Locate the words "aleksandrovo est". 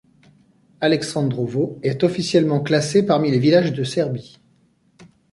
0.79-2.03